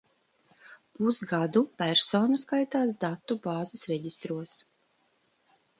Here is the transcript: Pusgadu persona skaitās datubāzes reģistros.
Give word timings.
Pusgadu 0.99 1.63
persona 1.83 2.41
skaitās 2.45 2.97
datubāzes 3.05 3.87
reģistros. 3.95 4.61